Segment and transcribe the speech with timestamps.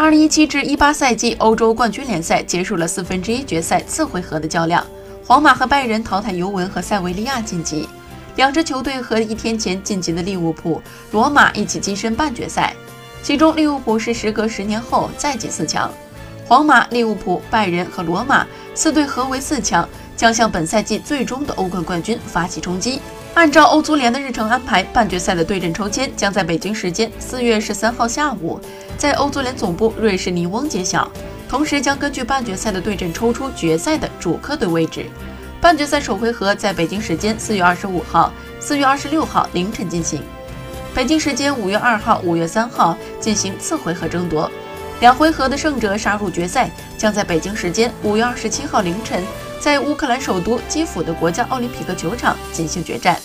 [0.00, 4.86] 二零一七至一八赛季欧洲冠军联赛结束了四分之一决赛次回合的较量，
[5.26, 7.88] 皇马和拜仁淘汰尤文和塞维利亚晋级，
[8.36, 10.80] 两支球队和一天前晋级的利物浦、
[11.10, 12.72] 罗马一起跻身半决赛。
[13.24, 15.90] 其中利物浦是时隔十年后再进四强，
[16.46, 18.46] 皇马、利物浦、拜仁和罗马
[18.76, 19.86] 四队合为四强，
[20.16, 23.00] 将向本赛季最终的欧冠冠军发起冲击。
[23.34, 28.60] 按照欧足联的日程安排，半决赛的对阵抽签将在北京时间四月十三号下午，
[28.98, 31.08] 在欧足联总部瑞士尼翁揭晓。
[31.48, 35.06] 同时，将根据半决赛的对阵抽出决赛的主客队位置。
[35.60, 40.20] 半决赛首回合在北京时间四月二十五号、四月二十六号凌晨进行，
[40.94, 44.50] 北京时间五月二号、五月三号进行次回合争夺。
[45.00, 49.22] 两回合的胜者杀入决赛，将在北京时间五月二十七号凌晨。
[49.60, 53.16] 在乌克兰首都基辅的国家奥林匹克球场进行决战。